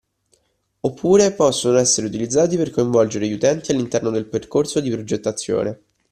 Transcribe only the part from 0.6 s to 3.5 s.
Oppure possono essere utilizzati per coinvolgere gli